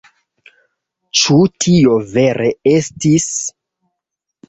Ĉu 1.19 1.37
tio 1.67 2.01
vere 2.17 2.51
estis? 2.75 3.33